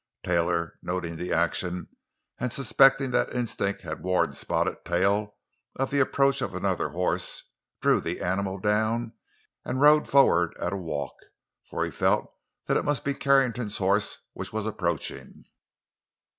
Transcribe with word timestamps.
Taylor, 0.25 0.79
noting 0.81 1.15
the 1.15 1.31
action, 1.31 1.87
and 2.39 2.51
suspecting 2.51 3.11
that 3.11 3.35
instinct 3.35 3.81
had 3.81 4.01
warned 4.01 4.35
Spotted 4.35 4.83
Tail 4.83 5.35
of 5.75 5.91
the 5.91 5.99
approach 5.99 6.41
of 6.41 6.55
another 6.55 6.89
horse, 6.89 7.43
drew 7.83 8.01
the 8.01 8.19
animal 8.19 8.57
down 8.57 9.13
and 9.63 9.79
rode 9.79 10.07
forward 10.07 10.55
at 10.59 10.73
a 10.73 10.75
walk, 10.75 11.13
for 11.69 11.85
he 11.85 11.91
felt 11.91 12.33
that 12.65 12.77
it 12.77 12.83
must 12.83 13.03
be 13.03 13.13
Carrington's 13.13 13.77
horse 13.77 14.17
which 14.33 14.51
was 14.51 14.65
approaching. 14.65 15.43